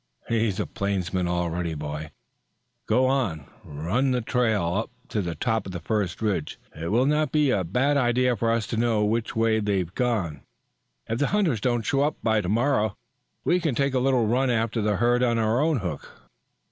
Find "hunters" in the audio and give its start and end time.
11.27-11.61